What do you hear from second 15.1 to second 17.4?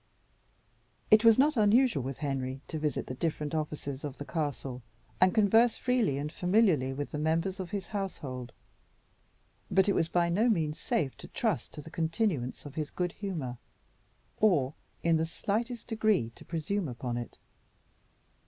the slightest degree to presume upon it.